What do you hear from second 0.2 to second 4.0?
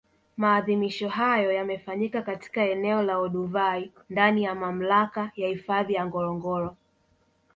Maadhimisho hayo yamefanyika katika eneo la Olduvai